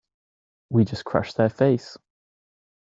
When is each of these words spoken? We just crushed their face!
We 0.71 0.83
just 0.83 1.05
crushed 1.05 1.37
their 1.37 1.49
face! 1.51 1.95